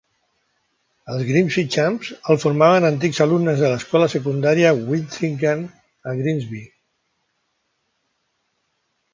[1.15, 5.63] Els "Grimsby Chums" el formaven antics alumnes de l'escola secundària Wintringham,
[6.13, 6.67] a Grimsby.